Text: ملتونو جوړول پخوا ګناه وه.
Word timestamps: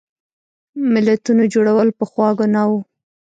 ملتونو 0.93 1.43
جوړول 1.53 1.89
پخوا 1.99 2.29
ګناه 2.39 2.65
وه. 2.71 2.79